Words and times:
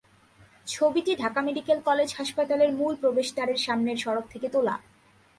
ছবিটি 0.67 1.11
Dhaka 1.15 1.39
medical 1.41 1.77
college 1.87 2.09
হাসপাতালের 2.17 2.71
মূল 2.73 2.93
প্রবেশ 3.01 3.27
দ্বারের 3.35 3.59
সামনের 3.65 3.97
সড়ক 3.97 4.25
থেকে 4.33 4.47
তোলা। 4.53 4.75